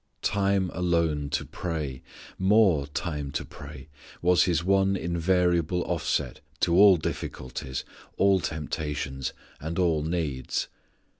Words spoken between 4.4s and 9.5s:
His one invariable offset to all difficulties, all temptations,